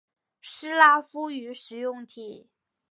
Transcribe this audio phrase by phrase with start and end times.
[0.41, 2.49] 斯拉夫语使用体。